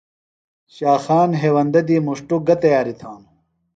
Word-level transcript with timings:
شاخان 0.75 1.29
ہیوندہ 1.41 1.81
دی 1.87 1.97
مُݜٹوۡ 2.05 2.43
گہ 2.47 2.55
تیاریۡ 2.61 2.97
تھانوۡ؟ 2.99 3.33